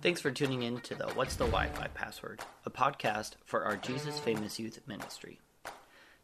[0.00, 3.76] Thanks for tuning in to the What's the Wi Fi Password, a podcast for our
[3.76, 5.40] Jesus Famous Youth Ministry.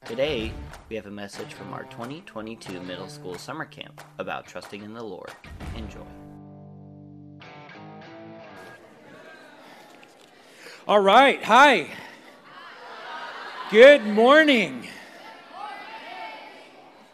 [0.04, 0.52] Today,
[0.88, 5.02] we have a message from our 2022 middle school summer camp about trusting in the
[5.02, 5.32] Lord.
[5.76, 6.06] Enjoy.
[10.86, 11.42] All right.
[11.42, 11.88] Hi.
[13.72, 14.86] Good morning.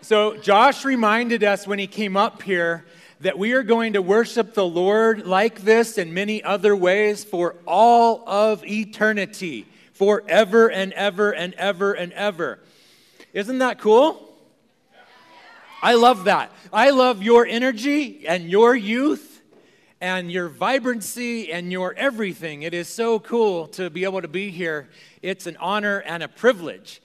[0.02, 2.84] So, Josh reminded us when he came up here
[3.20, 7.56] that we are going to worship the Lord like this in many other ways for
[7.66, 12.58] all of eternity, forever and ever and ever and ever.
[13.34, 14.26] Isn't that cool?
[15.82, 16.50] I love that.
[16.72, 19.42] I love your energy and your youth
[20.00, 22.62] and your vibrancy and your everything.
[22.62, 24.88] It is so cool to be able to be here.
[25.20, 27.02] It's an honor and a privilege.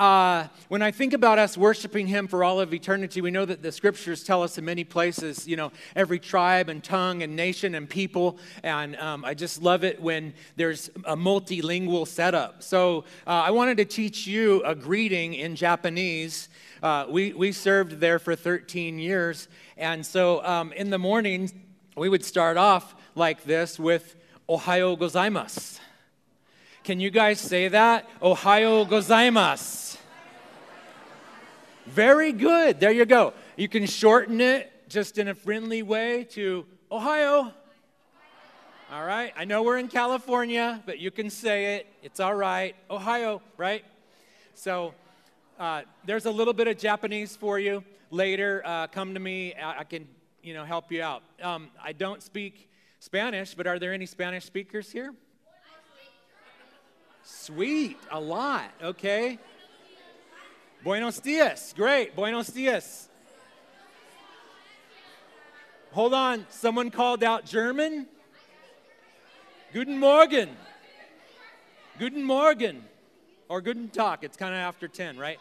[0.00, 3.60] Uh, when I think about us worshiping Him for all of eternity, we know that
[3.60, 7.74] the scriptures tell us in many places, you know, every tribe and tongue and nation
[7.74, 8.38] and people.
[8.62, 12.62] And um, I just love it when there's a multilingual setup.
[12.62, 16.48] So uh, I wanted to teach you a greeting in Japanese.
[16.82, 19.48] Uh, we, we served there for 13 years.
[19.76, 21.52] And so um, in the morning,
[21.94, 24.16] we would start off like this with
[24.48, 25.78] Ohayo gozaimasu.
[26.84, 28.08] Can you guys say that?
[28.22, 29.89] Ohayo gozaimasu.
[31.90, 32.78] Very good.
[32.78, 33.32] There you go.
[33.56, 37.52] You can shorten it just in a friendly way to Ohio.
[38.92, 39.32] All right.
[39.36, 41.88] I know we're in California, but you can say it.
[42.04, 42.76] It's all right.
[42.88, 43.84] Ohio, right?
[44.54, 44.94] So
[45.58, 48.62] uh, there's a little bit of Japanese for you later.
[48.64, 49.54] Uh, come to me.
[49.54, 50.06] I, I, can,
[50.44, 51.24] you know, help you out.
[51.42, 55.12] Um, I don't speak Spanish, but are there any Spanish speakers here?
[57.24, 58.70] Sweet, a lot.
[58.80, 59.40] Okay.
[60.82, 61.74] Buenos dias.
[61.76, 62.16] Great.
[62.16, 63.10] Buenos dias.
[65.92, 66.46] Hold on.
[66.48, 68.06] Someone called out German?
[69.74, 70.48] Guten Morgen.
[71.98, 72.82] Guten Morgen.
[73.50, 74.20] Or Guten Tag.
[74.22, 75.38] It's kind of after 10, right?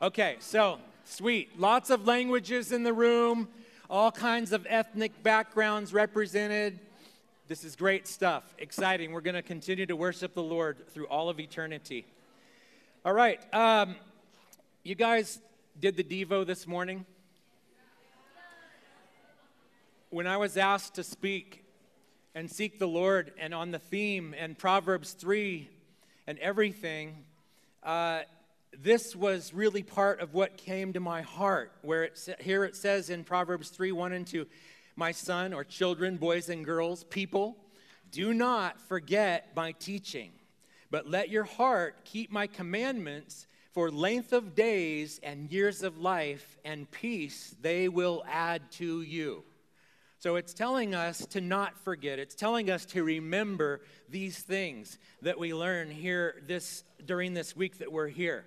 [0.00, 1.60] Okay, so sweet.
[1.60, 3.46] Lots of languages in the room,
[3.88, 6.80] all kinds of ethnic backgrounds represented.
[7.46, 8.42] This is great stuff.
[8.58, 9.12] Exciting.
[9.12, 12.04] We're going to continue to worship the Lord through all of eternity.
[13.04, 13.40] All right.
[13.54, 13.94] Um,
[14.84, 15.38] you guys
[15.78, 17.06] did the Devo this morning?
[20.10, 21.64] When I was asked to speak
[22.34, 25.70] and seek the Lord and on the theme and Proverbs 3
[26.26, 27.24] and everything,
[27.84, 28.22] uh,
[28.76, 31.70] this was really part of what came to my heart.
[31.82, 34.46] Where it, here it says in Proverbs 3 1 and 2,
[34.96, 37.56] My son or children, boys and girls, people,
[38.10, 40.32] do not forget my teaching,
[40.90, 46.58] but let your heart keep my commandments for length of days and years of life
[46.64, 49.42] and peace they will add to you.
[50.18, 52.20] So it's telling us to not forget.
[52.20, 57.78] It's telling us to remember these things that we learn here this during this week
[57.78, 58.44] that we're here.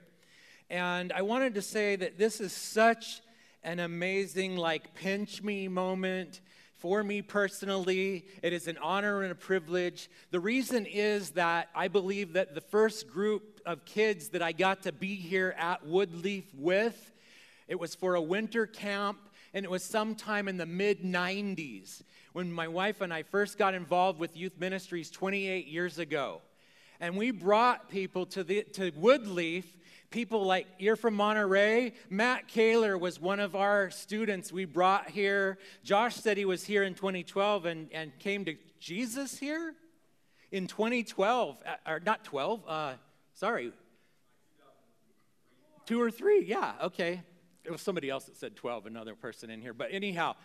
[0.69, 3.19] And I wanted to say that this is such
[3.64, 6.40] an amazing like pinch me moment
[6.78, 8.25] for me personally.
[8.41, 10.09] It is an honor and a privilege.
[10.31, 14.84] The reason is that I believe that the first group of kids that I got
[14.84, 17.14] to be here at Woodleaf with,
[17.68, 19.18] it was for a winter camp,
[19.53, 22.03] and it was sometime in the mid 90s
[22.34, 26.42] when my wife and I first got involved with youth ministries 28 years ago.
[27.00, 29.66] And we brought people to, the, to Woodleaf
[30.16, 31.94] people like you're from Monterey.
[32.09, 35.58] Matt Kaler was one of our students we brought here.
[35.84, 39.74] Josh said he was here in 2012 and, and came to Jesus here
[40.52, 42.94] in 2012, uh, or not 12, uh,
[43.35, 43.72] sorry.
[45.85, 47.22] Two or three, yeah, okay.
[47.63, 49.73] It was somebody else that said 12, another person in here.
[49.73, 50.35] But anyhow,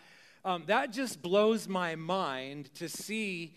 [0.45, 3.55] um, that just blows my mind to see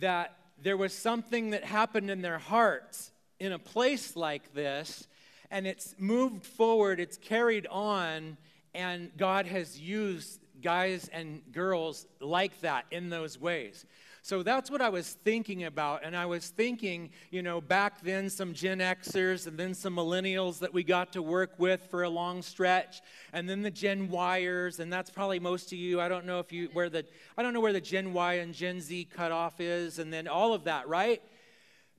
[0.00, 5.06] that there was something that happened in their hearts in a place like this
[5.52, 8.38] and it's moved forward, it's carried on,
[8.74, 13.84] and God has used guys and girls like that in those ways.
[14.24, 16.04] So that's what I was thinking about.
[16.04, 20.60] And I was thinking, you know, back then some Gen Xers and then some millennials
[20.60, 23.02] that we got to work with for a long stretch,
[23.32, 26.00] and then the Gen Yers, and that's probably most of you.
[26.00, 27.04] I don't know if you where the
[27.36, 30.54] I don't know where the Gen Y and Gen Z cutoff is, and then all
[30.54, 31.20] of that, right?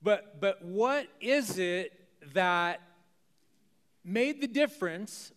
[0.02, 1.92] But but what is it
[2.34, 2.80] that
[4.06, 5.34] made the difference,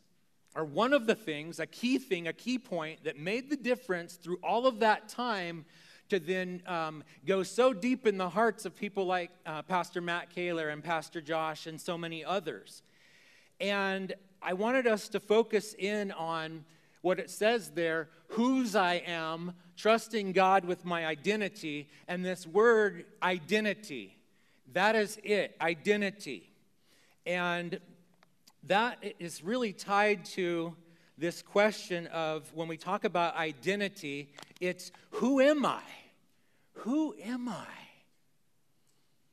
[0.55, 4.15] or one of the things, a key thing, a key point that made the difference
[4.15, 5.65] through all of that time
[6.09, 10.31] to then um, go so deep in the hearts of people like uh, Pastor Matt
[10.31, 12.83] Kaler and Pastor Josh and so many others.
[13.61, 16.65] And I wanted us to focus in on
[17.03, 23.05] what it says there whose I am, trusting God with my identity, and this word
[23.23, 24.17] identity.
[24.73, 26.51] That is it, identity.
[27.25, 27.79] And
[28.65, 30.75] that is really tied to
[31.19, 35.83] this question of when we talk about identity, it's who am I?
[36.81, 37.67] Who am I?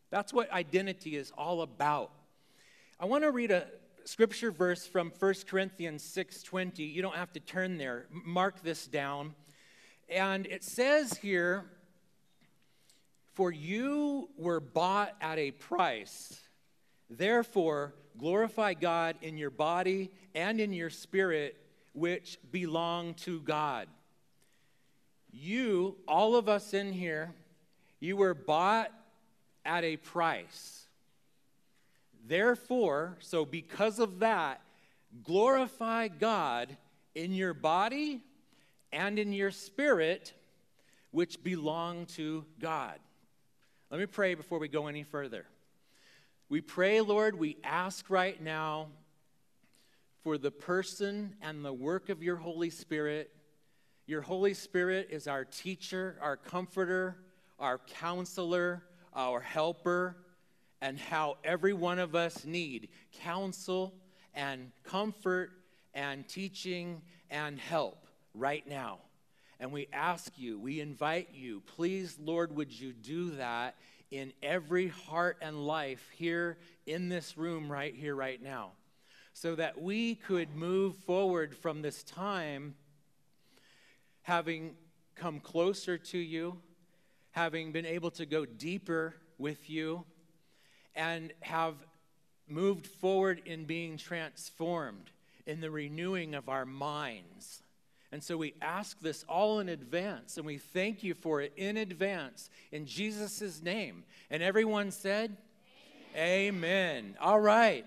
[0.10, 2.12] That's what identity is all about.
[3.00, 3.68] I want to read a
[4.06, 6.84] scripture verse from 1 Corinthians 6:20.
[6.84, 8.08] You don't have to turn there.
[8.12, 9.36] Mark this down.
[10.08, 11.70] And it says here,
[13.34, 16.42] "For you were bought at a price.
[17.10, 21.63] Therefore, glorify God in your body and in your spirit,
[21.94, 23.88] which belong to God."
[25.32, 27.34] You, all of us in here,
[28.00, 28.92] you were bought
[29.66, 30.88] at a price.
[32.26, 34.62] Therefore, so because of that,
[35.24, 36.78] glorify God
[37.16, 38.24] in your body
[38.92, 40.34] and in your spirit,
[41.12, 43.00] which belong to God.
[43.90, 45.46] Let me pray before we go any further.
[46.50, 48.90] We pray, Lord, we ask right now
[50.24, 53.30] for the person and the work of your Holy Spirit.
[54.08, 57.18] Your Holy Spirit is our teacher, our comforter,
[57.60, 58.84] our counselor,
[59.14, 60.16] our helper,
[60.82, 62.90] and how every one of us need
[63.22, 63.94] counsel
[64.34, 65.52] and comfort
[65.94, 69.00] and teaching and help right now.
[69.60, 73.76] And we ask you, we invite you, please, Lord, would you do that
[74.12, 78.72] in every heart and life here in this room, right here, right now,
[79.34, 82.76] so that we could move forward from this time
[84.22, 84.76] having
[85.16, 86.58] come closer to you,
[87.32, 90.06] having been able to go deeper with you
[90.96, 91.76] and have
[92.48, 95.12] moved forward in being transformed
[95.46, 97.64] in the renewing of our minds.
[98.12, 101.78] And so we ask this all in advance, and we thank you for it in
[101.78, 104.04] advance in Jesus' name.
[104.30, 105.36] And everyone said,
[106.16, 106.56] Amen.
[106.56, 107.16] Amen.
[107.20, 107.86] All right.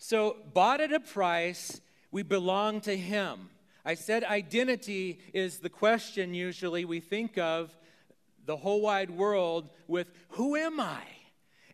[0.00, 1.80] So, bought at a price,
[2.12, 3.50] we belong to Him.
[3.84, 7.76] I said identity is the question usually we think of
[8.46, 11.02] the whole wide world with who am I?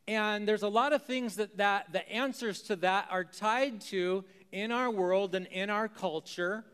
[0.08, 4.24] And there's a lot of things that, that the answers to that are tied to
[4.52, 6.64] in our world and in our culture.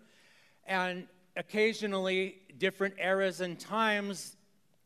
[0.66, 4.36] And occasionally, different eras and times,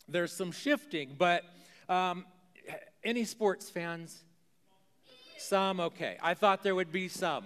[0.09, 1.15] there's some shifting.
[1.19, 1.45] But
[1.91, 2.25] um,
[3.05, 4.25] any sports fans?
[5.39, 6.17] Some, okay.
[6.23, 7.45] I thought there would be some.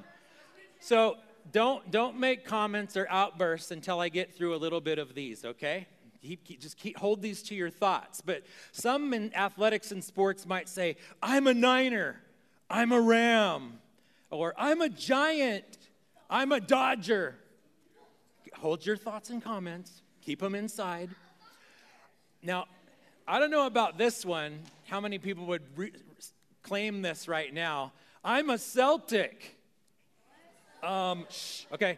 [0.80, 1.16] So
[1.52, 5.44] don't, don't make comments or outbursts until I get through a little bit of these,
[5.44, 5.86] okay?
[6.22, 8.20] Keep, keep, just keep, hold these to your thoughts.
[8.20, 8.42] But
[8.72, 12.20] some in athletics and sports might say, I'm a Niner,
[12.68, 13.78] I'm a Ram,
[14.30, 15.78] or I'm a Giant,
[16.28, 17.36] I'm a Dodger.
[18.56, 21.10] Hold your thoughts and comments, keep them inside.
[22.42, 22.66] Now,
[23.26, 25.62] I don't know about this one, how many people would
[26.68, 27.92] claim this right now.
[28.22, 29.56] I'm a Celtic.
[30.82, 31.96] Um, shh, okay.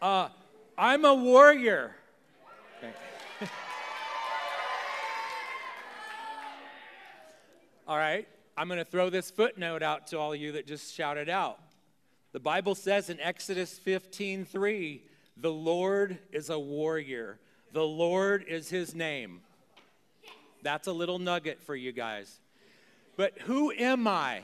[0.00, 0.28] Uh,
[0.78, 1.96] I'm a warrior.
[2.78, 2.92] Okay.
[7.88, 11.28] all right, I'm going to throw this footnote out to all you that just shouted
[11.28, 11.58] out.
[12.30, 15.00] The Bible says in Exodus 15:3,
[15.36, 17.40] "The Lord is a warrior.
[17.72, 19.40] The Lord is his name."
[20.62, 22.38] That's a little nugget for you guys.
[23.18, 24.42] But who am I?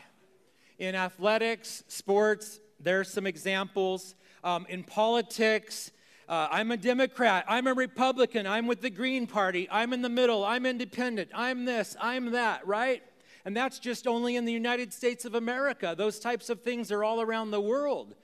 [0.80, 4.16] In athletics, sports, there's some examples.
[4.42, 5.92] Um, in politics,
[6.28, 7.44] uh, I'm a Democrat.
[7.46, 8.48] I'm a Republican.
[8.48, 9.68] I'm with the Green Party.
[9.70, 10.44] I'm in the middle.
[10.44, 11.30] I'm independent.
[11.32, 11.96] I'm this.
[12.00, 13.00] I'm that, right?
[13.44, 15.94] And that's just only in the United States of America.
[15.96, 18.16] Those types of things are all around the world.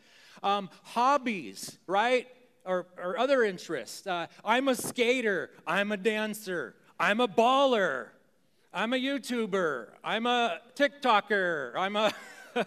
[0.42, 2.26] Um, hobbies, right?
[2.64, 4.04] Or, or other interests.
[4.04, 5.50] Uh, I'm a skater.
[5.64, 6.74] I'm a dancer.
[6.98, 8.08] I'm a baller.
[8.72, 9.88] I'm a YouTuber.
[10.04, 11.72] I'm a TikToker.
[11.74, 12.12] I'm a.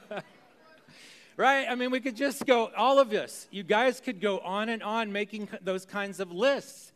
[1.37, 1.65] right?
[1.69, 4.83] I mean, we could just go, all of us, you guys could go on and
[4.83, 6.91] on making those kinds of lists.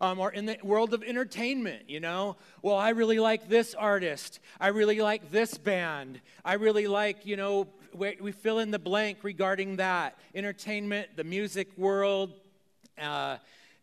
[0.00, 4.40] Um, or in the world of entertainment, you know, well, I really like this artist.
[4.58, 6.22] I really like this band.
[6.42, 10.18] I really like, you know, we, we fill in the blank regarding that.
[10.34, 12.32] Entertainment, the music world,
[12.98, 13.36] uh,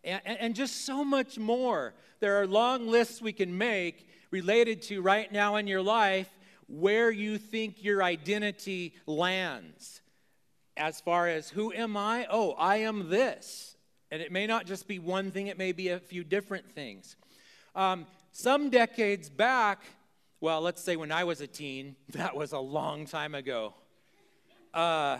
[0.04, 1.94] and, and just so much more.
[2.20, 6.28] There are long lists we can make related to right now in your life
[6.68, 10.02] where you think your identity lands.
[10.76, 12.26] As far as who am I?
[12.32, 13.78] Oh, I am this.
[14.10, 17.16] And it may not just be one thing, it may be a few different things.
[17.76, 19.84] Um, some decades back,
[20.42, 23.76] well, let's say when I was a teen, that was a long time ago.
[24.74, 25.20] Uh,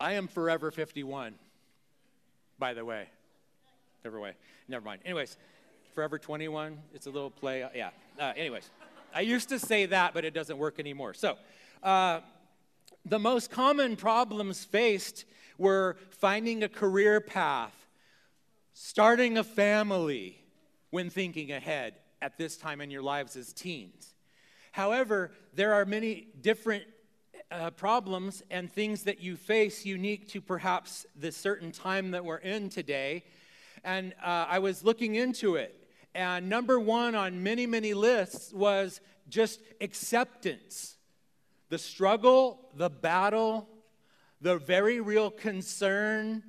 [0.00, 1.36] I am forever 51.
[2.58, 3.06] by the way.
[4.04, 4.32] Never way.
[4.66, 5.02] Never mind.
[5.04, 5.36] Anyways,
[6.00, 7.62] Forever 21, it's a little play.
[7.62, 7.90] Uh, yeah.
[8.18, 8.70] Uh, anyways,
[9.14, 11.12] I used to say that, but it doesn't work anymore.
[11.12, 11.36] So,
[11.82, 12.20] uh,
[13.04, 15.26] the most common problems faced
[15.58, 17.74] were finding a career path,
[18.72, 20.40] starting a family
[20.88, 24.14] when thinking ahead at this time in your lives as teens.
[24.72, 26.84] However, there are many different
[27.50, 32.38] uh, problems and things that you face unique to perhaps the certain time that we're
[32.38, 33.22] in today.
[33.84, 35.76] And uh, I was looking into it.
[36.14, 40.96] And number one on many, many lists was just acceptance
[41.68, 43.68] the struggle, the battle,
[44.40, 46.42] the very real concern,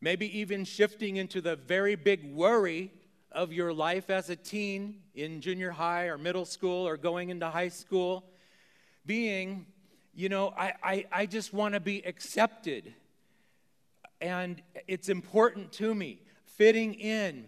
[0.00, 2.92] maybe even shifting into the very big worry
[3.32, 7.48] of your life as a teen in junior high or middle school or going into
[7.48, 8.24] high school,
[9.06, 9.66] being,
[10.14, 12.92] you know, I, I, I just want to be accepted.
[14.20, 16.20] And it's important to me.
[16.44, 17.46] Fitting in,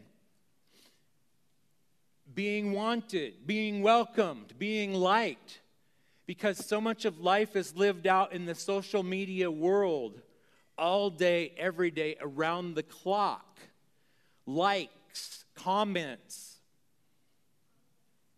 [2.39, 5.59] being wanted, being welcomed, being liked
[6.25, 10.21] because so much of life is lived out in the social media world
[10.79, 13.59] all day, every day, around the clock.
[14.47, 16.59] Likes, comments,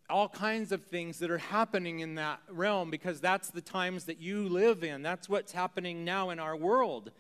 [0.09, 4.19] all kinds of things that are happening in that realm because that's the times that
[4.19, 5.03] you live in.
[5.03, 7.11] That's what's happening now in our world.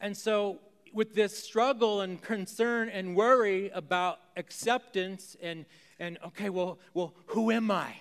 [0.00, 0.60] And so,
[0.94, 5.66] with this struggle and concern and worry about acceptance and,
[5.98, 7.94] and okay, well, well, who am I?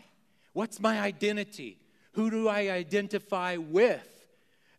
[0.53, 1.77] What's my identity?
[2.13, 4.07] Who do I identify with?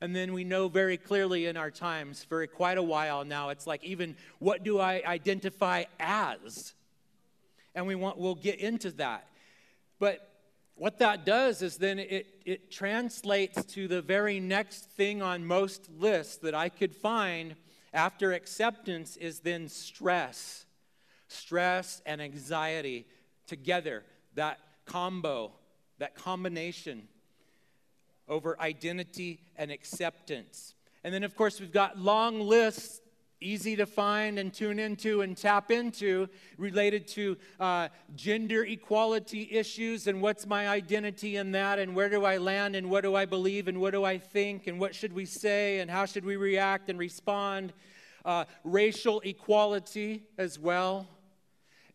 [0.00, 3.66] And then we know very clearly in our times, for quite a while now, it's
[3.66, 6.74] like even what do I identify as?
[7.74, 9.26] And we want, we'll get into that.
[9.98, 10.28] But
[10.76, 15.88] what that does is then it, it translates to the very next thing on most
[15.98, 17.56] lists that I could find
[17.92, 20.64] after acceptance is then stress.
[21.28, 23.06] Stress and anxiety
[23.46, 24.04] together,
[24.34, 25.52] that combo,
[25.98, 27.08] that combination
[28.28, 30.74] over identity and acceptance.
[31.04, 33.00] And then, of course, we've got long lists,
[33.40, 40.08] easy to find and tune into and tap into, related to uh, gender equality issues
[40.08, 43.26] and what's my identity in that, and where do I land, and what do I
[43.26, 46.36] believe, and what do I think, and what should we say, and how should we
[46.36, 47.72] react and respond.
[48.24, 51.06] Uh, racial equality as well.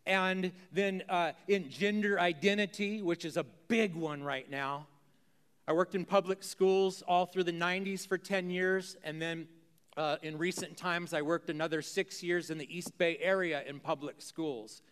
[0.06, 4.86] And then uh, in gender identity, which is a big one right now.
[5.66, 9.48] I worked in public schools all through the 90s for 10 years, and then
[9.96, 13.80] uh, in recent times, I worked another six years in the East Bay area in
[13.80, 14.82] public schools.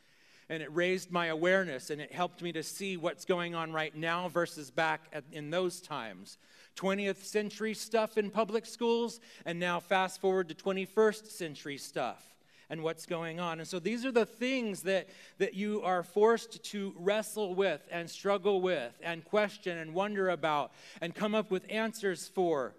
[0.49, 3.95] And it raised my awareness and it helped me to see what's going on right
[3.97, 6.39] now versus back at, in those times.
[6.77, 12.33] 20th century stuff in public schools, and now fast forward to 21st century stuff
[12.73, 13.59] and what's going on.
[13.59, 18.09] And so these are the things that, that you are forced to wrestle with and
[18.09, 22.75] struggle with and question and wonder about and come up with answers for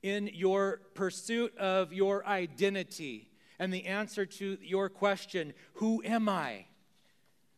[0.00, 6.66] in your pursuit of your identity and the answer to your question Who am I?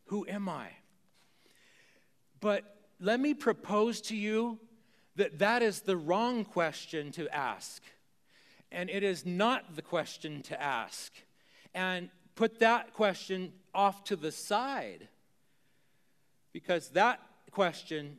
[0.07, 0.69] Who am I?
[2.41, 2.65] But
[2.99, 4.59] let me propose to you
[5.17, 7.83] that that is the wrong question to ask.
[8.73, 11.13] And it is not the question to ask
[11.75, 15.09] and put that question off to the side
[16.53, 18.19] because that question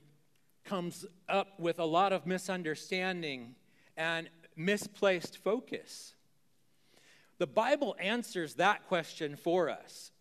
[0.66, 3.56] comes up with a lot of misunderstanding
[3.96, 6.14] and misplaced focus.
[7.38, 10.12] The Bible answers that question for us.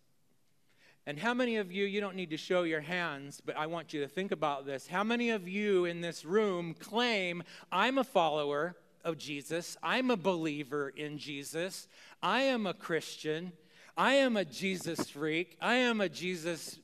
[1.06, 3.92] And how many of you, you don't need to show your hands, but I want
[3.92, 4.86] you to think about this.
[4.86, 8.74] How many of you in this room claim, I'm a follower
[9.04, 11.86] of Jesus, I'm a believer in Jesus,
[12.22, 13.52] I am a Christian.
[13.96, 15.56] I am a Jesus freak.
[15.60, 16.78] I am a Jesus,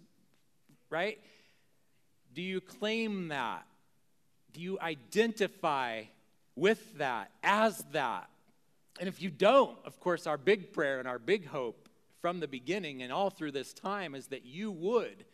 [0.90, 1.18] right?
[2.34, 3.66] Do you claim that?
[4.52, 6.04] Do you identify
[6.54, 8.28] with that, as that?
[8.98, 11.88] And if you don't, of course, our big prayer and our big hope
[12.20, 15.24] from the beginning and all through this time is that you would.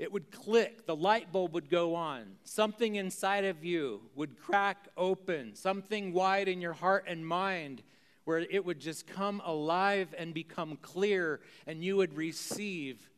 [0.00, 4.88] It would click, the light bulb would go on, something inside of you would crack
[4.96, 7.82] open, something wide in your heart and mind
[8.24, 13.10] where it would just come alive and become clear, and you would receive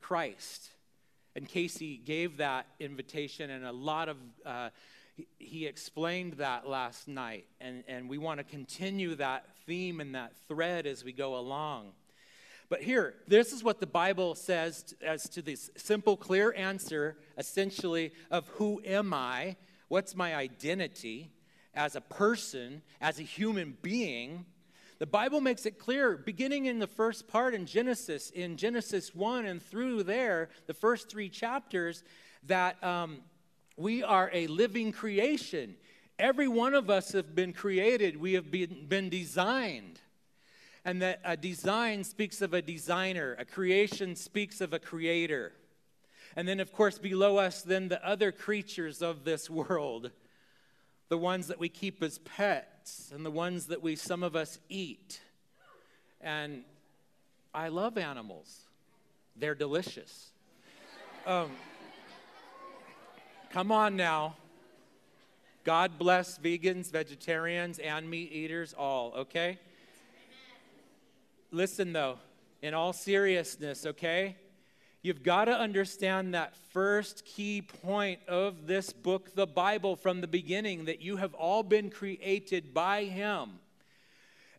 [0.00, 0.70] Christ.
[1.34, 4.16] And Casey gave that invitation, and a lot of,
[4.46, 4.70] uh,
[5.40, 7.46] he explained that last night.
[7.60, 11.94] And, and we want to continue that theme and that thread as we go along.
[12.68, 18.12] But here, this is what the Bible says as to this simple, clear answer, essentially,
[18.30, 19.56] of who am I?
[19.88, 21.30] What's my identity
[21.74, 24.44] as a person, as a human being?
[24.98, 29.46] the Bible makes it clear, beginning in the first part in Genesis, in Genesis 1
[29.46, 32.02] and through there, the first three chapters,
[32.46, 33.20] that um,
[33.76, 35.76] we are a living creation.
[36.18, 40.00] Every one of us have been created, we have been, been designed.
[40.84, 45.52] And that a design speaks of a designer, a creation speaks of a creator.
[46.36, 50.10] And then, of course, below us, then the other creatures of this world,
[51.08, 54.58] the ones that we keep as pets, and the ones that we, some of us,
[54.68, 55.20] eat.
[56.20, 56.62] And
[57.54, 58.62] I love animals,
[59.36, 60.30] they're delicious.
[61.26, 61.50] Um,
[63.50, 64.36] come on now.
[65.64, 69.58] God bless vegans, vegetarians, and meat eaters, all, okay?
[71.50, 72.18] Listen, though,
[72.62, 74.36] in all seriousness, okay?
[75.02, 80.26] You've got to understand that first key point of this book, the Bible, from the
[80.26, 83.60] beginning, that you have all been created by Him.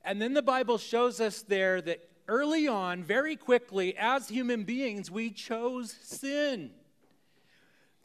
[0.03, 5.11] And then the Bible shows us there that early on, very quickly, as human beings,
[5.11, 6.71] we chose sin.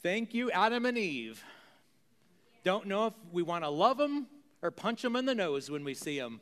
[0.02, 1.42] Thank you, Adam and Eve
[2.64, 4.26] don't know if we want to love them
[4.62, 6.40] or punch them in the nose when we see them.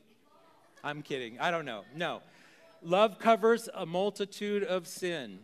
[0.85, 1.39] I'm kidding.
[1.41, 1.83] I don't know.
[1.97, 2.23] No.
[2.85, 5.39] Love covers a multitude of sin.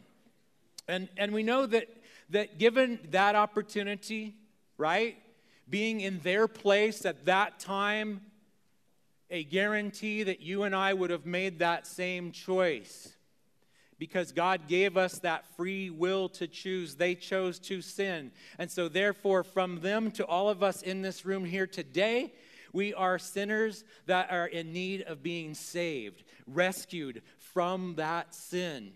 [0.86, 1.88] And, and we know that,
[2.30, 4.34] that given that opportunity,
[4.76, 5.16] right,
[5.68, 8.22] being in their place at that time,
[9.30, 13.12] a guarantee that you and I would have made that same choice
[13.98, 16.94] because God gave us that free will to choose.
[16.94, 18.30] They chose to sin.
[18.58, 22.32] And so, therefore, from them to all of us in this room here today,
[22.72, 28.92] we are sinners that are in need of being saved, rescued from that sin,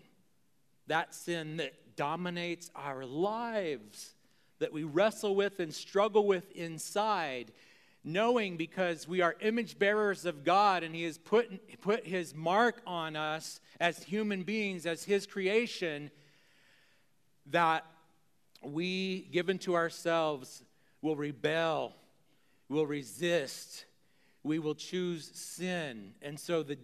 [0.87, 4.15] that sin that dominates our lives,
[4.59, 7.51] that we wrestle with and struggle with inside
[8.03, 12.81] knowing because we are image bearers of God and He has put, put His mark
[12.85, 16.11] on us as human beings, as His creation,
[17.47, 17.85] that
[18.63, 20.63] we, given to ourselves,
[21.01, 21.93] will rebel,
[22.69, 23.85] will resist,
[24.43, 26.13] we will choose sin.
[26.21, 26.77] And so the,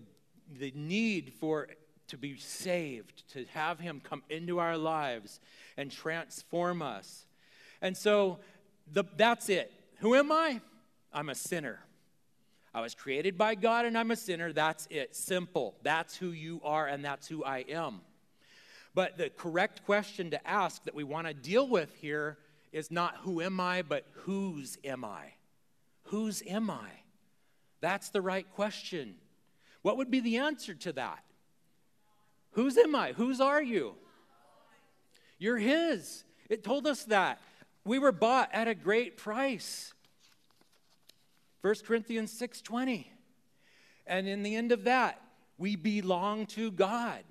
[0.58, 1.68] the need for
[2.08, 5.40] to be saved, to have Him come into our lives
[5.78, 7.26] and transform us.
[7.82, 8.40] And so
[8.92, 9.72] the, that's it.
[10.00, 10.62] Who am I?
[11.14, 11.80] I'm a sinner.
[12.74, 14.54] I was created by God and I'm a sinner.
[14.54, 15.16] That's it.
[15.16, 15.76] Simple.
[15.82, 18.02] That's who you are and that's who I am.
[18.94, 22.38] But the correct question to ask that we want to deal with here
[22.72, 25.34] is not who am I, but whose am I?
[26.10, 26.90] Whose am I?
[27.82, 29.16] That's the right question.
[29.84, 31.24] What would be the answer to that?
[32.52, 33.14] Whose am I?
[33.14, 33.94] Whose are you?
[35.38, 36.24] You're His.
[36.50, 37.40] It told us that.
[37.86, 39.94] We were bought at a great price.
[41.62, 43.08] 1 Corinthians 6:20.
[44.08, 45.22] And in the end of that,
[45.60, 47.24] we belong to God.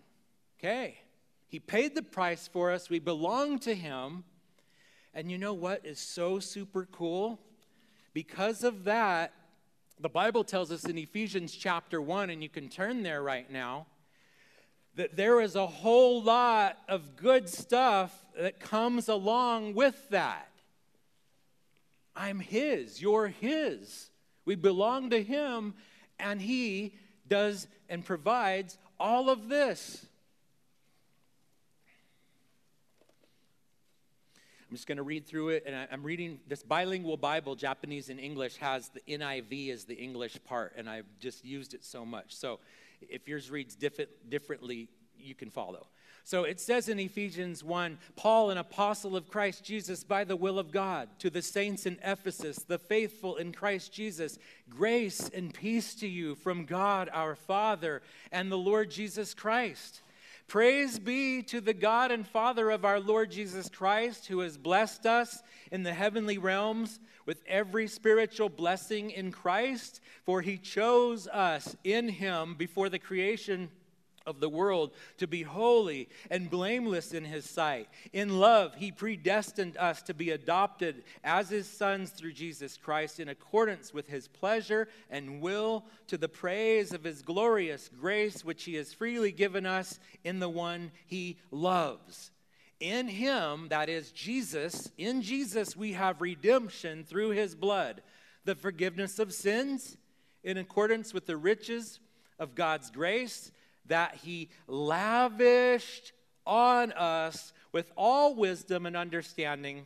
[0.58, 1.00] Okay.
[1.48, 2.88] He paid the price for us.
[2.88, 4.22] We belong to him.
[5.12, 7.40] And you know what is so super cool?
[8.18, 9.32] Because of that,
[10.00, 13.86] the Bible tells us in Ephesians chapter 1 and you can turn there right now
[14.96, 20.50] that there is a whole lot of good stuff that comes along with that.
[22.16, 24.10] I'm his, you're his.
[24.44, 25.74] We belong to Him,
[26.18, 26.96] and He
[27.28, 30.06] does and provides all of this.
[34.68, 38.20] I'm just going to read through it, and I'm reading this bilingual Bible, Japanese and
[38.20, 42.34] English, has the NIV as the English part, and I've just used it so much.
[42.34, 42.60] So
[43.00, 45.86] if yours reads different, differently, you can follow.
[46.22, 50.58] So it says in Ephesians 1 Paul, an apostle of Christ Jesus by the will
[50.58, 55.94] of God, to the saints in Ephesus, the faithful in Christ Jesus, grace and peace
[55.94, 60.02] to you from God our Father and the Lord Jesus Christ.
[60.48, 65.04] Praise be to the God and Father of our Lord Jesus Christ, who has blessed
[65.04, 71.76] us in the heavenly realms with every spiritual blessing in Christ, for he chose us
[71.84, 73.68] in him before the creation
[74.28, 77.88] of the world to be holy and blameless in his sight.
[78.12, 83.28] In love, he predestined us to be adopted as his sons through Jesus Christ in
[83.28, 88.74] accordance with his pleasure and will to the praise of his glorious grace, which he
[88.74, 92.30] has freely given us in the one he loves.
[92.80, 98.02] In him, that is Jesus, in Jesus, we have redemption through his blood,
[98.44, 99.96] the forgiveness of sins
[100.44, 101.98] in accordance with the riches
[102.38, 103.50] of God's grace
[103.88, 106.12] that he lavished
[106.46, 109.84] on us with all wisdom and understanding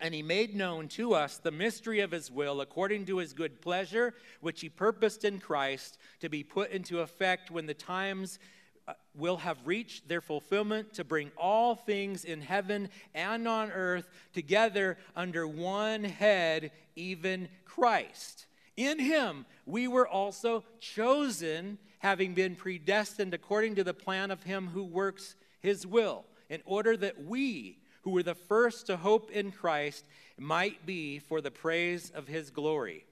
[0.00, 3.60] And he made known to us the mystery of his will according to his good
[3.60, 8.38] pleasure, which he purposed in Christ to be put into effect when the times
[8.88, 14.08] uh, will have reached their fulfillment to bring all things in heaven and on earth
[14.32, 18.46] together under one head, even Christ.
[18.78, 24.68] In him we were also chosen, having been predestined according to the plan of him
[24.68, 29.52] who works his will, in order that we, who were the first to hope in
[29.52, 30.04] Christ,
[30.38, 33.04] might be for the praise of his glory.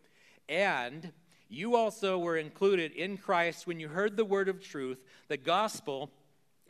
[0.48, 1.12] And
[1.48, 4.98] you also were included in Christ when you heard the word of truth,
[5.28, 6.10] the gospel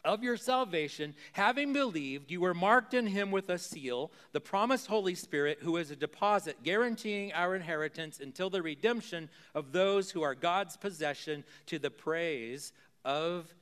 [0.05, 4.87] of your salvation, having believed, you were marked in him with a seal, the promised
[4.87, 10.23] Holy Spirit, who is a deposit guaranteeing our inheritance until the redemption of those who
[10.23, 12.73] are God's possession to the praise
[13.05, 13.53] of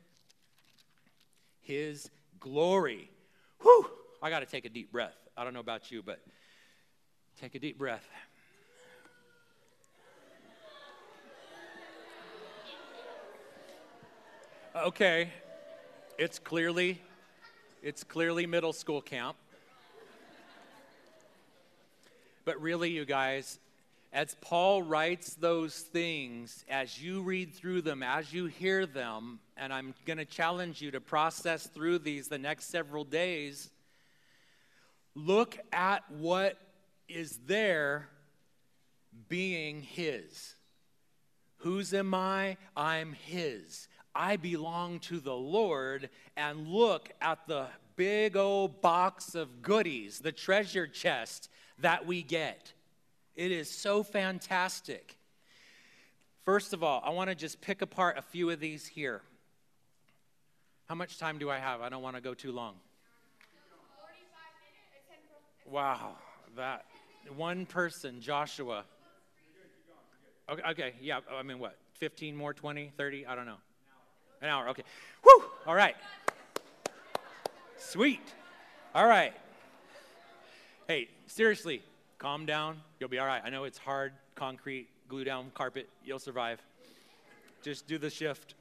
[1.61, 3.11] his glory.
[3.63, 3.91] Whew!
[4.23, 5.17] I got to take a deep breath.
[5.37, 6.21] I don't know about you, but
[7.41, 8.09] take a deep breath.
[14.75, 15.31] Okay,
[16.19, 17.01] it's clearly
[17.83, 19.37] it's clearly middle school camp.
[22.45, 23.59] But really, you guys,
[24.13, 29.73] as Paul writes those things, as you read through them, as you hear them, and
[29.73, 33.71] I'm going to challenge you to process through these the next several days,
[35.15, 36.59] look at what
[37.09, 38.09] is there
[39.29, 40.55] being His.
[41.59, 42.57] Whose am I?
[42.77, 43.89] I'm His.
[44.17, 50.33] I belong to the Lord, and look at the big old box of goodies, the
[50.33, 51.51] treasure chest
[51.81, 52.73] that we get.
[53.35, 55.19] It is so fantastic.
[56.45, 59.21] First of all, I want to just pick apart a few of these here.
[60.89, 61.83] How much time do I have?
[61.83, 62.77] I don't want to go too long.
[65.69, 66.13] Wow,
[66.57, 66.87] that
[67.37, 68.85] one person, Joshua.
[70.49, 73.27] Okay, okay, yeah, I mean, what, 15 more, 20, 30?
[73.27, 73.57] I don't know.
[74.43, 74.83] An hour, okay.
[75.23, 75.97] Whew, all right.
[77.79, 78.21] Sweet.
[78.95, 79.33] All right.
[80.89, 81.83] Hey, seriously,
[82.19, 82.81] calm down.
[83.01, 83.43] You'll be all right.
[83.45, 85.89] I know it's hard, concrete, glue down carpet.
[86.05, 86.61] You'll survive.
[87.63, 88.55] Just do the shift.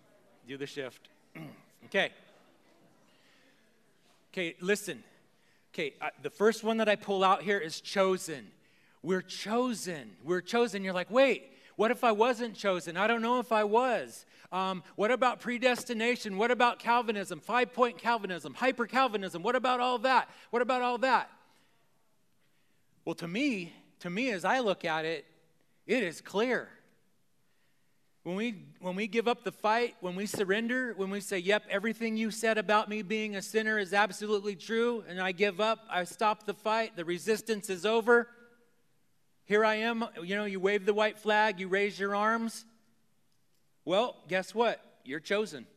[0.47, 1.09] Do the shift.
[1.85, 2.11] okay.
[4.33, 5.03] Okay, listen.
[5.73, 8.47] Okay, uh, the first one that I pull out here is chosen.
[9.03, 10.11] We're chosen.
[10.23, 10.83] We're chosen.
[10.83, 12.97] You're like, wait, what if I wasn't chosen?
[12.97, 14.25] I don't know if I was.
[14.51, 16.37] Um, what about predestination?
[16.37, 17.39] What about Calvinism?
[17.39, 19.43] Five point Calvinism, hyper Calvinism?
[19.43, 20.29] What about all that?
[20.51, 21.29] What about all that?
[23.03, 25.25] Well, to me, to me, as I look at it,
[25.85, 26.69] it is clear.
[28.23, 31.65] When we, when we give up the fight, when we surrender, when we say, Yep,
[31.69, 35.79] everything you said about me being a sinner is absolutely true, and I give up,
[35.91, 38.27] I stop the fight, the resistance is over.
[39.45, 42.65] Here I am, you know, you wave the white flag, you raise your arms.
[43.85, 44.81] Well, guess what?
[45.03, 45.67] You're chosen.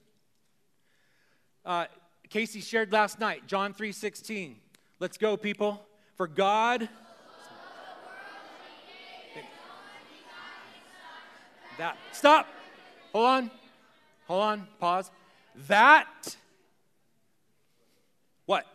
[1.64, 1.87] Uh,
[2.31, 4.57] Casey shared last night, John 3:16.
[5.00, 5.85] Let's go, people.
[6.16, 6.88] For God
[11.78, 12.48] that stop.
[13.12, 13.50] Hold on.
[14.26, 14.68] Hold on.
[14.81, 15.11] Pause.
[15.68, 16.37] That
[18.46, 18.66] what?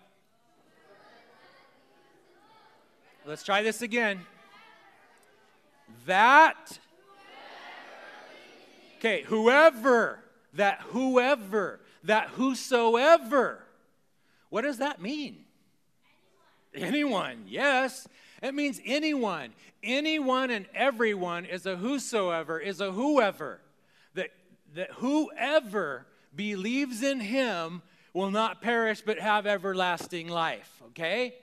[3.26, 4.22] Let's try this again.
[6.06, 6.80] That
[9.04, 10.20] Okay, whoever,
[10.54, 13.62] that whoever, that whosoever.
[14.50, 15.44] What does that mean?
[16.74, 18.08] Anyone, yes.
[18.42, 19.52] It means anyone.
[19.84, 23.60] Anyone and everyone is a whosoever, is a whoever.
[24.14, 24.30] That,
[24.74, 27.82] that whoever believes in him
[28.14, 31.34] will not perish but have everlasting life, okay?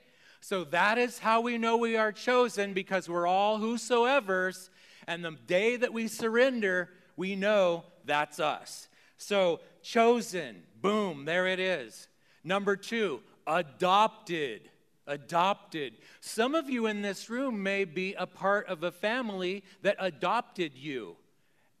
[0.41, 4.71] So that is how we know we are chosen because we're all whosoever's.
[5.07, 8.87] And the day that we surrender, we know that's us.
[9.17, 12.07] So, chosen, boom, there it is.
[12.43, 14.69] Number two, adopted.
[15.05, 15.93] Adopted.
[16.21, 20.75] Some of you in this room may be a part of a family that adopted
[20.75, 21.17] you,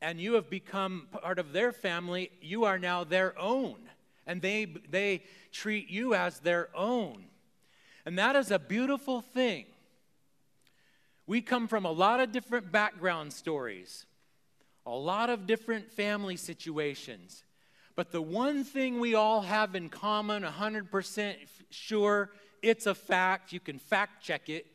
[0.01, 2.31] and you have become part of their family.
[2.41, 3.77] You are now their own,
[4.27, 7.25] and they, they treat you as their own.
[8.05, 9.65] And that is a beautiful thing.
[11.27, 14.05] We come from a lot of different background stories
[14.85, 17.43] a lot of different family situations.
[17.95, 21.35] But the one thing we all have in common, 100%
[21.69, 24.65] sure, it's a fact, you can fact check it,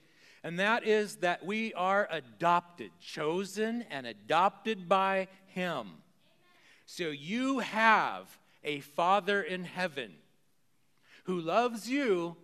[0.45, 5.89] and that is that we are adopted, chosen and adopted by Him.
[6.85, 10.12] So you have a Father in heaven
[11.25, 12.37] who loves you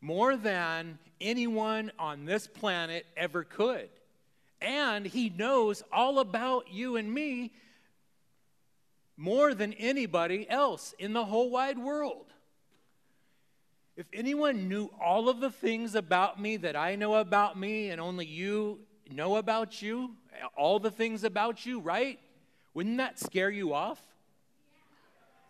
[0.00, 3.88] more than anyone on this planet ever could.
[4.60, 7.52] And He knows all about you and me
[9.16, 12.26] more than anybody else in the whole wide world.
[13.96, 18.00] If anyone knew all of the things about me that I know about me and
[18.00, 18.78] only you
[19.10, 20.16] know about you,
[20.56, 22.18] all the things about you, right?
[22.72, 24.00] Wouldn't that scare you off?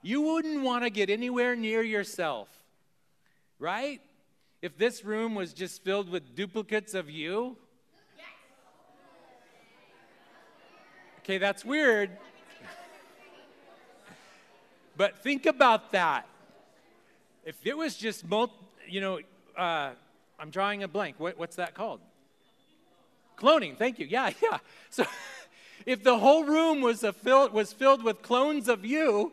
[0.03, 2.49] You wouldn't want to get anywhere near yourself,
[3.61, 4.01] right?
[4.63, 7.57] If this room was just filled with duplicates of you.
[11.21, 12.11] Okay, that's weird.
[14.99, 16.27] but think about that.
[17.47, 18.27] If it was just,
[18.87, 19.21] you know,
[19.57, 19.93] uh,
[20.39, 21.17] I'm drawing a blank.
[21.19, 22.01] What, what's that called?
[23.39, 23.79] Cloning.
[23.79, 24.07] Thank you.
[24.07, 24.59] Yeah, yeah.
[24.91, 25.07] So
[25.87, 29.33] if the whole room was, a fill, was filled with clones of you,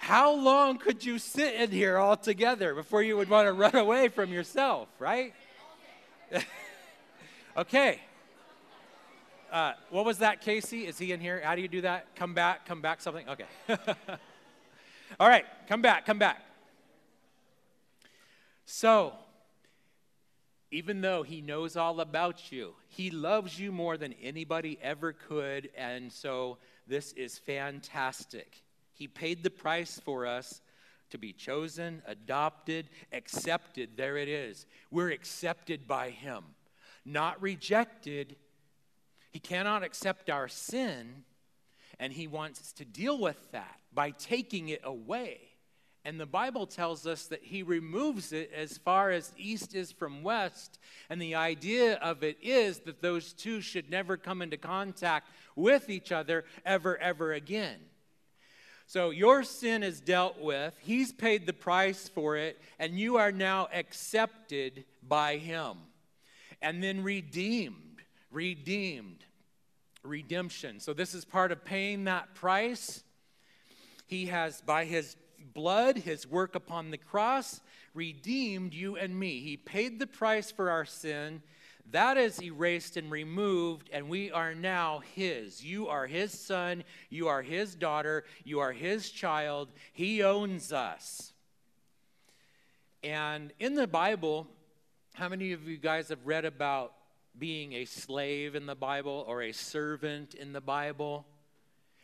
[0.00, 3.76] how long could you sit in here all together before you would want to run
[3.76, 5.34] away from yourself, right?
[7.56, 8.00] okay.
[9.52, 10.86] Uh, what was that, Casey?
[10.86, 11.42] Is he in here?
[11.44, 12.16] How do you do that?
[12.16, 13.28] Come back, come back, something?
[13.28, 13.44] Okay.
[15.20, 16.40] all right, come back, come back.
[18.64, 19.12] So,
[20.70, 25.68] even though he knows all about you, he loves you more than anybody ever could,
[25.76, 28.62] and so this is fantastic.
[29.00, 30.60] He paid the price for us
[31.08, 33.96] to be chosen, adopted, accepted.
[33.96, 34.66] There it is.
[34.90, 36.44] We're accepted by Him,
[37.06, 38.36] not rejected.
[39.30, 41.24] He cannot accept our sin,
[41.98, 45.40] and He wants to deal with that by taking it away.
[46.04, 50.22] And the Bible tells us that he removes it as far as east is from
[50.22, 50.78] west.
[51.10, 55.90] And the idea of it is that those two should never come into contact with
[55.90, 57.80] each other ever, ever again.
[58.90, 63.30] So your sin is dealt with, He's paid the price for it, and you are
[63.30, 65.76] now accepted by Him.
[66.60, 69.24] And then redeemed, redeemed,
[70.02, 70.80] redemption.
[70.80, 73.04] So this is part of paying that price.
[74.08, 75.14] He has, by His
[75.54, 77.60] blood, His work upon the cross,
[77.94, 79.38] redeemed you and me.
[79.38, 81.42] He paid the price for our sin
[81.90, 85.64] that is erased and removed, and we are now His.
[85.64, 89.68] You are His son, you are His daughter, you are His child.
[89.92, 91.32] He owns us.
[93.02, 94.46] And in the Bible,
[95.14, 96.92] how many of you guys have read about
[97.38, 101.26] being a slave in the Bible or a servant in the Bible?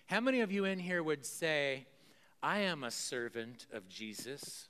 [0.06, 1.86] How many of you in here would say,
[2.42, 4.68] I am a servant of Jesus?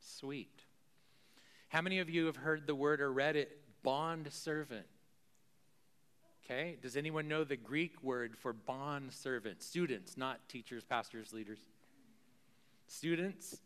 [0.00, 0.61] Sweet.
[1.72, 3.58] How many of you have heard the word or read it?
[3.82, 4.84] Bond servant.
[6.44, 9.62] Okay, does anyone know the Greek word for bond servant?
[9.62, 11.60] Students, not teachers, pastors, leaders.
[12.88, 13.56] Students?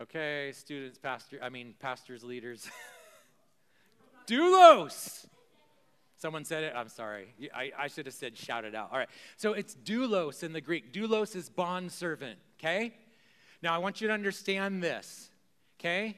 [0.00, 2.70] Okay, students, pastor, I mean pastors, leaders.
[4.28, 5.26] Doulos.
[6.18, 6.74] Someone said it.
[6.76, 7.34] I'm sorry.
[7.52, 8.90] I, I should have said shout it out.
[8.92, 9.08] All right.
[9.36, 10.92] So it's doulos in the Greek.
[10.92, 12.38] Doulos is bond servant.
[12.56, 12.94] Okay.
[13.62, 15.28] Now, I want you to understand this,
[15.78, 16.16] okay?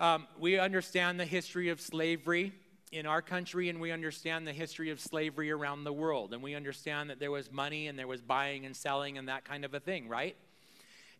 [0.00, 2.52] Um, we understand the history of slavery
[2.90, 6.34] in our country, and we understand the history of slavery around the world.
[6.34, 9.44] And we understand that there was money and there was buying and selling and that
[9.44, 10.34] kind of a thing, right?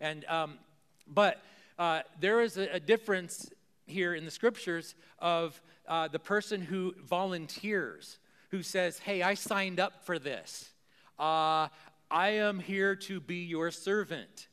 [0.01, 0.59] And, um,
[1.07, 1.41] but
[1.79, 3.51] uh, there is a, a, difference
[3.87, 8.19] here in the scriptures of uh, the person who volunteers,
[8.51, 10.73] who says, Hey, I signed up for this.
[11.21, 11.69] Uh,
[12.11, 14.49] I am here to be your servant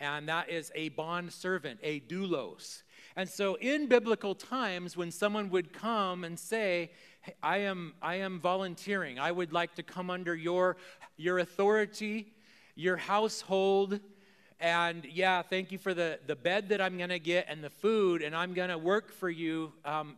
[0.00, 2.82] and that is a bond servant, a doulos.
[3.16, 8.16] And so in biblical times, when someone would come and say, hey, I am, I
[8.16, 10.76] am volunteering, I would like to come under your,
[11.16, 12.32] your authority,
[12.74, 14.00] your household,
[14.58, 17.70] and yeah, thank you for the, the bed that I'm going to get and the
[17.70, 20.16] food, and I'm going to work for you um,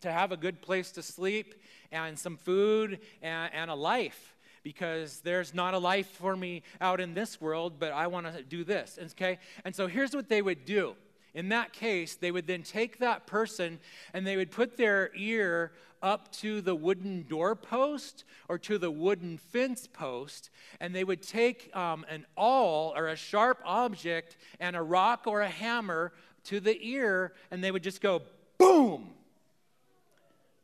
[0.00, 1.54] to have a good place to sleep
[1.92, 4.33] and some food and, and a life
[4.64, 8.42] because there's not a life for me out in this world, but I want to
[8.42, 8.98] do this.
[9.12, 9.38] Okay?
[9.64, 10.96] And so here's what they would do.
[11.34, 13.78] In that case, they would then take that person
[14.12, 19.38] and they would put their ear up to the wooden doorpost or to the wooden
[19.38, 24.82] fence post, and they would take um, an awl or a sharp object and a
[24.82, 26.12] rock or a hammer
[26.44, 28.20] to the ear, and they would just go
[28.58, 29.14] boom.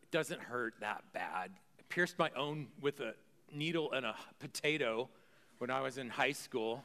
[0.02, 1.50] It doesn't hurt that bad.
[1.78, 3.14] I pierced my own with a
[3.54, 5.08] needle and a potato
[5.58, 6.84] when I was in high school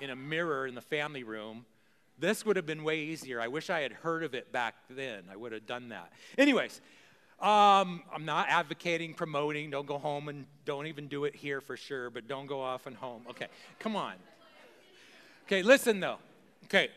[0.00, 1.64] in a mirror in the family room.
[2.18, 3.40] This would have been way easier.
[3.40, 5.24] I wish I had heard of it back then.
[5.30, 6.12] I would have done that.
[6.36, 6.80] Anyways,
[7.40, 9.68] Um, I'm not advocating, promoting.
[9.68, 12.86] Don't go home and don't even do it here for sure, but don't go off
[12.86, 13.22] and home.
[13.30, 13.48] Okay,
[13.80, 14.14] come on.
[15.46, 16.18] Okay, listen though.
[16.66, 16.90] Okay.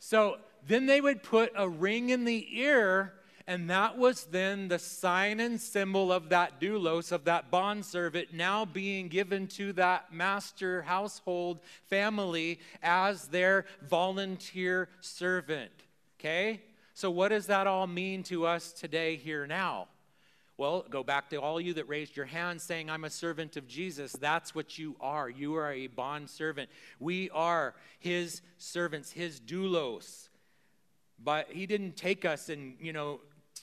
[0.00, 3.12] So then they would put a ring in the ear,
[3.48, 8.66] and that was then the sign and symbol of that doulos, of that bondservant, now
[8.66, 15.72] being given to that master household family as their volunteer servant.
[16.20, 16.60] Okay?
[16.92, 19.88] So, what does that all mean to us today, here, now?
[20.58, 23.66] Well, go back to all you that raised your hand saying, I'm a servant of
[23.66, 24.12] Jesus.
[24.12, 25.30] That's what you are.
[25.30, 26.68] You are a bond servant.
[27.00, 30.28] We are his servants, his doulos.
[31.18, 33.20] But he didn't take us and, you know,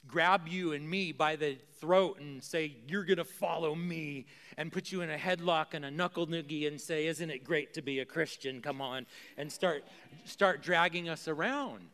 [0.08, 4.72] grab you and me by the throat and say, You're going to follow me, and
[4.72, 7.82] put you in a headlock and a knuckle noogie and say, Isn't it great to
[7.82, 8.60] be a Christian?
[8.60, 9.84] Come on, and start,
[10.24, 11.88] start dragging us around.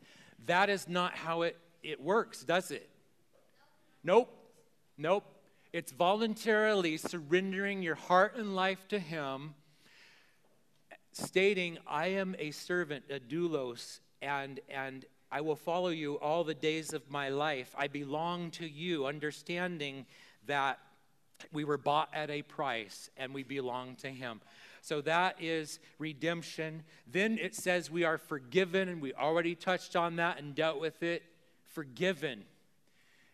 [0.45, 2.89] That is not how it, it works, does it?
[4.03, 4.29] Nope.
[4.97, 5.25] Nope.
[5.71, 9.55] It's voluntarily surrendering your heart and life to Him,
[11.13, 16.53] stating, I am a servant, a doulos, and, and I will follow you all the
[16.53, 17.73] days of my life.
[17.75, 20.05] I belong to you, understanding
[20.45, 20.77] that
[21.51, 24.41] we were bought at a price and we belong to Him.
[24.83, 26.83] So that is redemption.
[27.11, 31.01] Then it says we are forgiven, and we already touched on that and dealt with
[31.01, 31.23] it.
[31.63, 32.43] Forgiven.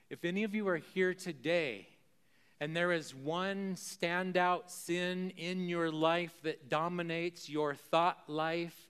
[0.09, 1.85] If any of you are here today
[2.61, 8.88] and there is one standout sin in your life that dominates your thought life,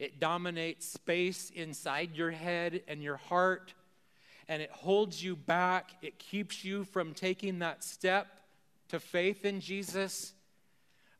[0.00, 3.72] it dominates space inside your head and your heart,
[4.48, 8.26] and it holds you back, it keeps you from taking that step
[8.88, 10.32] to faith in Jesus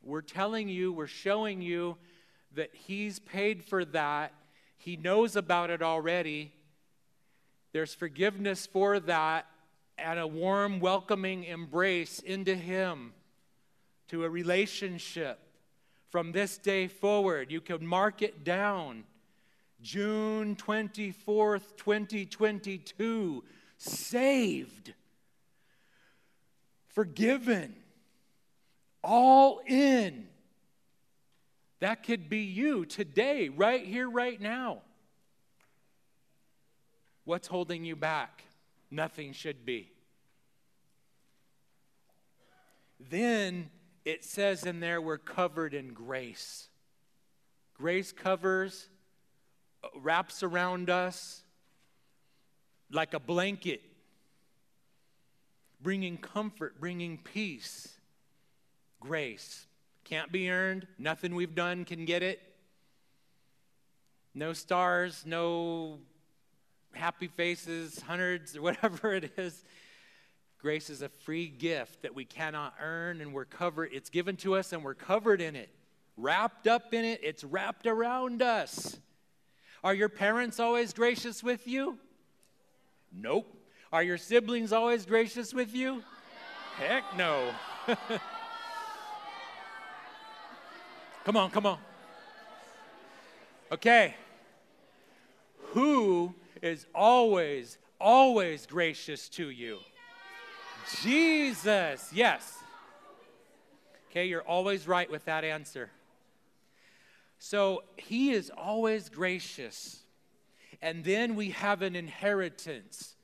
[0.02, 1.96] we're telling you, we're showing you
[2.54, 4.32] that He's paid for that.
[4.78, 6.52] He knows about it already.
[7.72, 9.46] There's forgiveness for that
[9.98, 13.12] and a warm, welcoming embrace into Him
[14.08, 15.38] to a relationship.
[16.10, 19.04] From this day forward, you can mark it down.
[19.80, 23.44] June 24th, 2022,
[23.78, 24.92] saved,
[26.88, 27.74] forgiven
[29.02, 30.26] all in.
[31.78, 34.82] That could be you today, right here, right now.
[37.24, 38.44] What's holding you back?
[38.90, 39.92] Nothing should be.
[43.08, 43.70] Then
[44.10, 46.68] it says in there, we're covered in grace.
[47.74, 48.88] Grace covers,
[49.84, 51.42] uh, wraps around us
[52.90, 53.82] like a blanket,
[55.80, 57.88] bringing comfort, bringing peace
[58.98, 59.66] grace.
[60.04, 60.88] Can't be earned.
[60.98, 62.40] Nothing we've done can get it.
[64.34, 65.98] No stars, no
[66.92, 69.64] happy faces, hundreds, or whatever it is.
[70.60, 73.90] Grace is a free gift that we cannot earn, and we're covered.
[73.92, 75.70] It's given to us, and we're covered in it,
[76.16, 77.20] wrapped up in it.
[77.22, 78.98] It's wrapped around us.
[79.82, 81.98] Are your parents always gracious with you?
[83.10, 83.56] Nope.
[83.90, 86.02] Are your siblings always gracious with you?
[86.76, 87.52] Heck no.
[91.24, 91.78] Come on, come on.
[93.70, 94.14] Okay.
[95.74, 99.78] Who is always, always gracious to you?
[101.02, 102.10] Jesus.
[102.12, 102.58] Yes.
[104.10, 105.90] Okay, you're always right with that answer.
[107.38, 110.00] So he is always gracious.
[110.82, 113.14] And then we have an inheritance.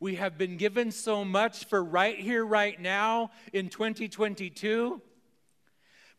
[0.00, 5.00] We have been given so much for right here, right now in 2022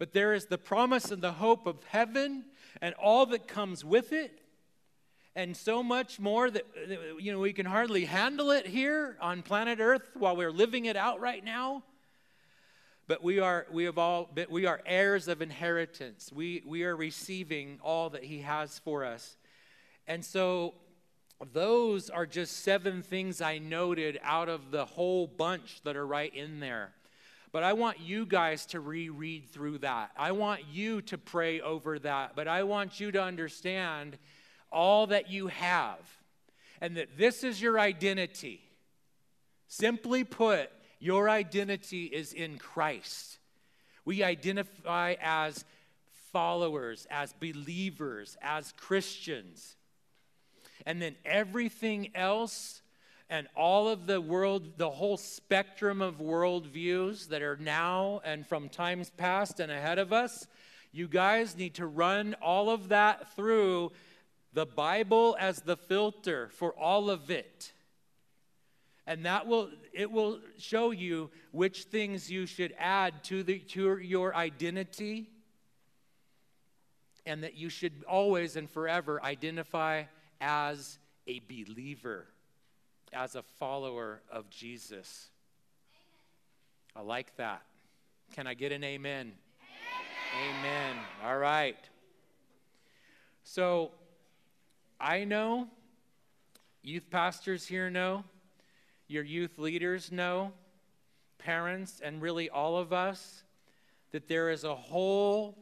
[0.03, 2.43] but there is the promise and the hope of heaven
[2.81, 4.41] and all that comes with it
[5.35, 6.65] and so much more that
[7.19, 10.95] you know we can hardly handle it here on planet earth while we're living it
[10.95, 11.83] out right now
[13.07, 17.79] but we are we have all—but we are heirs of inheritance we we are receiving
[17.81, 19.37] all that he has for us
[20.07, 20.73] and so
[21.51, 26.33] those are just seven things i noted out of the whole bunch that are right
[26.35, 26.91] in there
[27.51, 30.09] but I want you guys to reread through that.
[30.17, 32.35] I want you to pray over that.
[32.35, 34.17] But I want you to understand
[34.73, 35.99] all that you have
[36.81, 38.59] and that this is your identity.
[39.67, 40.69] Simply put,
[40.99, 43.39] your identity is in Christ.
[44.05, 45.63] We identify as
[46.33, 49.77] followers, as believers, as Christians.
[50.85, 52.81] And then everything else
[53.29, 58.67] and all of the world, the whole spectrum of worldviews that are now and from
[58.69, 60.47] times past and ahead of us,
[60.91, 63.91] you guys need to run all of that through
[64.53, 67.73] the Bible as the filter for all of it.
[69.05, 73.97] And that will it will show you which things you should add to the to
[73.97, 75.29] your identity
[77.25, 80.03] and that you should always and forever identify
[80.39, 82.27] as a believer,
[83.11, 85.29] as a follower of Jesus.
[86.95, 87.61] I like that.
[88.33, 89.33] Can I get an amen?
[90.41, 90.59] Amen.
[90.59, 90.95] amen.
[91.25, 91.77] All right.
[93.43, 93.91] So
[95.03, 95.67] I know,
[96.81, 98.23] youth pastors here know,
[99.09, 100.53] your youth leaders know,
[101.37, 103.43] parents, and really all of us,
[104.11, 105.57] that there is a whole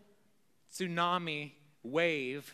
[0.72, 2.54] tsunami wave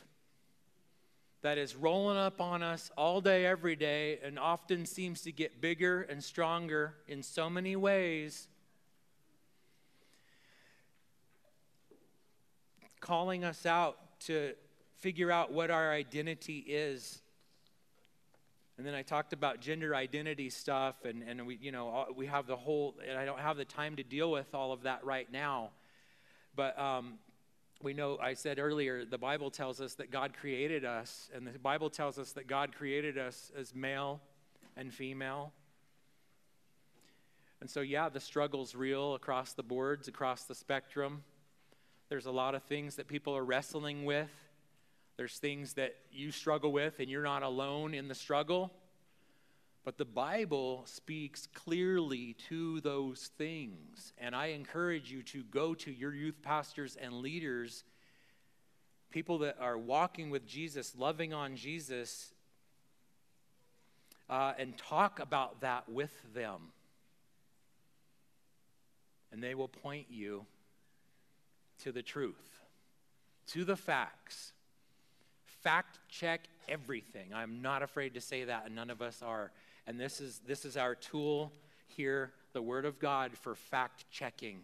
[1.42, 5.60] that is rolling up on us all day, every day, and often seems to get
[5.60, 8.48] bigger and stronger in so many ways.
[13.02, 14.54] Calling us out to
[15.00, 17.22] figure out what our identity is.
[18.78, 22.46] And then I talked about gender identity stuff, and, and we, you know, we have
[22.46, 25.32] the whole, and I don't have the time to deal with all of that right
[25.32, 25.72] now.
[26.56, 27.16] But um,
[27.82, 31.58] we know, I said earlier, the Bible tells us that God created us, and the
[31.58, 34.22] Bible tells us that God created us as male
[34.76, 35.54] and female.
[37.62, 41.24] And so, yeah, the struggle's real across the boards, across the spectrum.
[42.10, 44.30] There's a lot of things that people are wrestling with.
[45.18, 48.72] There's things that you struggle with, and you're not alone in the struggle.
[49.84, 54.14] But the Bible speaks clearly to those things.
[54.18, 57.84] And I encourage you to go to your youth pastors and leaders,
[59.10, 62.34] people that are walking with Jesus, loving on Jesus,
[64.30, 66.74] uh, and talk about that with them.
[69.32, 70.46] And they will point you
[71.84, 72.60] to the truth,
[73.48, 74.52] to the facts.
[75.68, 77.34] Fact check everything.
[77.36, 79.52] I'm not afraid to say that, and none of us are.
[79.86, 81.52] And this is, this is our tool
[81.88, 84.60] here, the Word of God, for fact checking.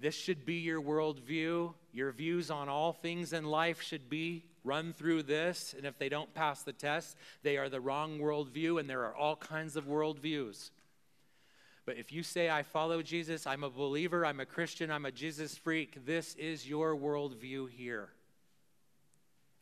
[0.00, 1.72] This should be your worldview.
[1.92, 5.72] Your views on all things in life should be run through this.
[5.76, 9.14] And if they don't pass the test, they are the wrong worldview, and there are
[9.14, 10.70] all kinds of worldviews.
[11.84, 15.12] But if you say, I follow Jesus, I'm a believer, I'm a Christian, I'm a
[15.12, 18.08] Jesus freak, this is your worldview here.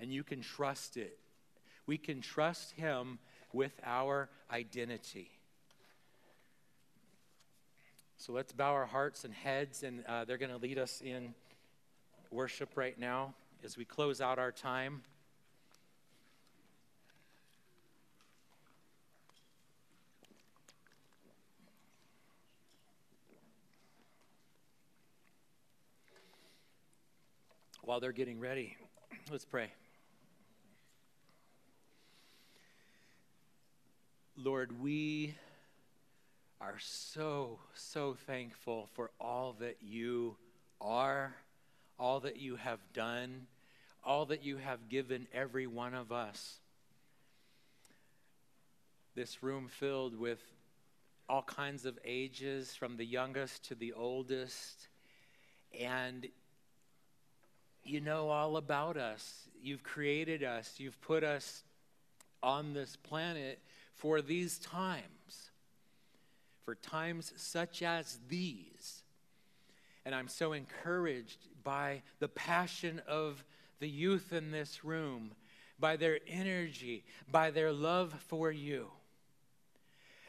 [0.05, 1.19] And you can trust it.
[1.87, 3.19] We can trust Him
[3.55, 5.31] with our identity.
[8.19, 11.33] So let's bow our hearts and heads, and uh, they're going to lead us in
[12.31, 13.33] worship right now
[13.65, 15.01] as we close out our time.
[27.81, 28.77] While they're getting ready,
[29.31, 29.71] let's pray.
[34.37, 35.37] Lord, we
[36.61, 40.35] are so, so thankful for all that you
[40.81, 41.37] are,
[42.01, 43.47] all that you have done,
[44.03, 46.59] all that you have given every one of us.
[49.15, 50.41] This room filled with
[51.29, 54.89] all kinds of ages, from the youngest to the oldest.
[55.81, 56.27] And
[57.85, 59.49] you know all about us.
[59.63, 61.63] You've created us, you've put us
[62.43, 63.61] on this planet
[63.97, 65.51] for these times,
[66.65, 69.03] for times such as these.
[70.05, 73.45] And I'm so encouraged by the passion of
[73.81, 75.33] the youth in this room,
[75.79, 78.89] by their energy, by their love for you.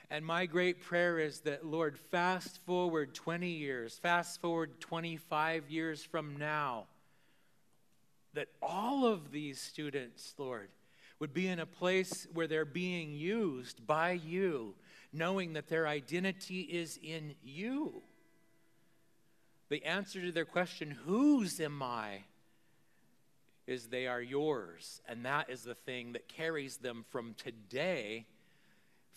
[0.10, 6.04] And my great prayer is that, Lord, fast forward 20 years, fast forward 25 years
[6.04, 6.86] from now,
[8.34, 10.70] that all of these students, Lord,
[11.20, 14.76] would be in a place where they're being used by you,
[15.14, 18.02] knowing that their identity is in you.
[19.70, 22.24] The answer to their question, Whose am I?
[23.68, 25.02] is they are yours.
[25.08, 28.26] And that is the thing that carries them from today,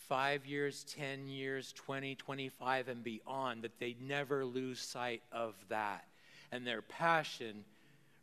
[0.07, 6.05] five years, 10 years, 20, 25, and beyond, that they never lose sight of that.
[6.51, 7.63] And their passion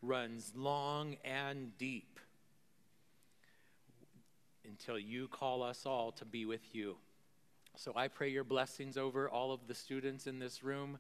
[0.03, 2.16] runs long and deep
[4.69, 6.97] until you call us all to be with you.
[7.77, 10.99] So I pray your blessings over all of the students in this room.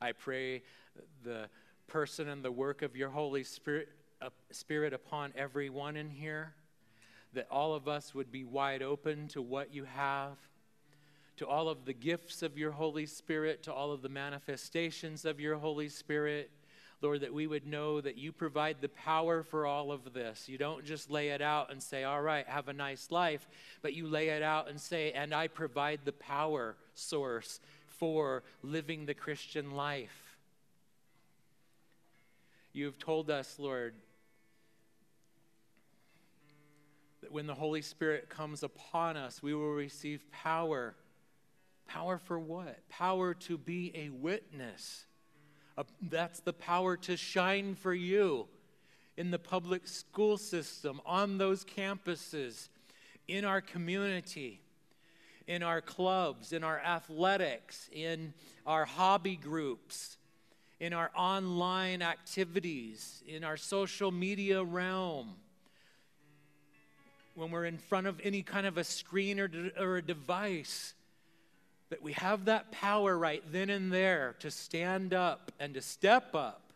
[0.00, 0.62] I pray
[1.24, 1.48] the
[1.86, 3.88] person and the work of your Holy Spirit,
[4.20, 6.52] uh, Spirit upon everyone in here,
[7.32, 10.36] that all of us would be wide open to what you have,
[11.38, 15.40] to all of the gifts of your Holy Spirit, to all of the manifestations of
[15.40, 16.50] your Holy Spirit.
[17.00, 20.48] Lord, that we would know that you provide the power for all of this.
[20.48, 23.46] You don't just lay it out and say, all right, have a nice life,
[23.82, 29.06] but you lay it out and say, and I provide the power source for living
[29.06, 30.36] the Christian life.
[32.72, 33.94] You have told us, Lord,
[37.20, 40.96] that when the Holy Spirit comes upon us, we will receive power.
[41.86, 42.88] Power for what?
[42.88, 45.06] Power to be a witness
[46.02, 48.46] that's the power to shine for you
[49.16, 52.68] in the public school system, on those campuses,
[53.26, 54.60] in our community,
[55.46, 58.32] in our clubs, in our athletics, in
[58.66, 60.18] our hobby groups,
[60.78, 65.34] in our online activities, in our social media realm.
[67.34, 70.94] When we're in front of any kind of a screen or, or a device,
[71.90, 76.34] that we have that power right then and there to stand up and to step
[76.34, 76.72] up,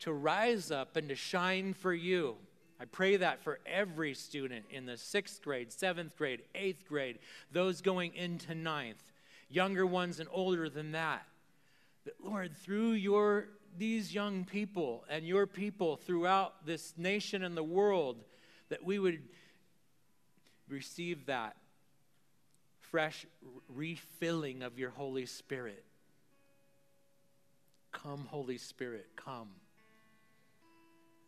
[0.00, 2.36] to rise up and to shine for you.
[2.80, 7.18] I pray that for every student in the sixth grade, seventh grade, eighth grade,
[7.52, 9.12] those going into ninth,
[9.48, 11.24] younger ones and older than that.
[12.04, 17.62] That, Lord, through your these young people and your people throughout this nation and the
[17.64, 18.16] world,
[18.68, 19.20] that we would
[20.68, 21.56] receive that
[22.94, 23.26] fresh
[23.74, 25.82] refilling of your Holy Spirit.
[27.90, 29.48] Come, Holy Spirit, come.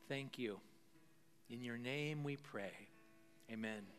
[0.09, 0.61] Thank you.
[1.51, 2.71] In your name we pray.
[3.51, 3.96] Amen.